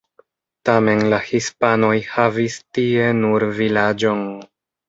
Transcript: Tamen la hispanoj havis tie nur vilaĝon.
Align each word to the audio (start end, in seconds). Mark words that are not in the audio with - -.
Tamen 0.69 1.03
la 1.11 1.19
hispanoj 1.25 1.93
havis 2.15 2.57
tie 2.79 3.13
nur 3.23 3.49
vilaĝon. 3.63 4.27